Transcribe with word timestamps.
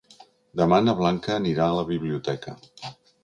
Demà 0.61 0.79
na 0.85 0.95
Blanca 1.01 1.35
anirà 1.35 1.67
a 1.73 1.77
la 1.81 1.85
biblioteca. 1.91 2.57